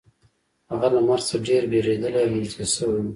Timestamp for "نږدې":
2.35-2.65